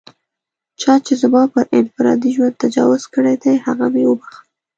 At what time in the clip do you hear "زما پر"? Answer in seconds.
1.21-1.63